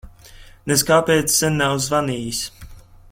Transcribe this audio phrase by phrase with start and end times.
[0.71, 2.41] Nez kāpēc sen nav zvanījis.